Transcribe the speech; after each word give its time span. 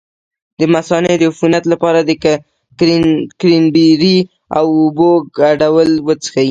د 0.59 0.61
مثانې 0.75 1.13
د 1.17 1.23
عفونت 1.31 1.63
لپاره 1.73 1.99
د 2.03 2.11
کرینبیري 3.39 4.17
او 4.57 4.65
اوبو 4.81 5.09
ګډول 5.39 5.89
وڅښئ 6.05 6.39